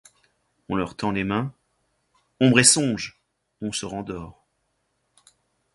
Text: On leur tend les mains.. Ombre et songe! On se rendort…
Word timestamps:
On 0.67 0.77
leur 0.77 0.97
tend 0.97 1.11
les 1.11 1.23
mains.. 1.23 1.53
Ombre 2.39 2.59
et 2.61 2.63
songe! 2.63 3.21
On 3.61 3.71
se 3.71 3.85
rendort… 3.85 4.47